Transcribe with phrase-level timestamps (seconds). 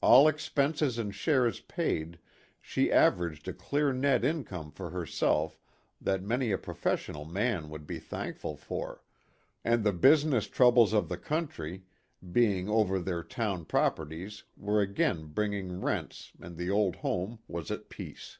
[0.00, 2.20] All expenses and shares paid,
[2.60, 5.58] she averaged a clear net income for herself
[6.00, 9.02] that many a professional man would be thankful for,
[9.64, 11.86] and the business troubles of the country
[12.30, 17.88] being over their town properties were again bringing rents and the old home was at
[17.88, 18.38] peace.